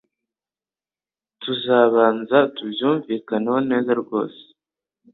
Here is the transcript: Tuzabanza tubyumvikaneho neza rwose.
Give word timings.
Tuzabanza 1.41 2.37
tubyumvikaneho 2.55 3.57
neza 3.69 3.91
rwose. 4.01 4.41